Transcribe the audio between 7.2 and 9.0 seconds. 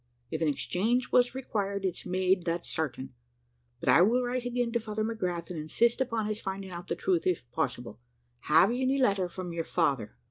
if possible. Have you any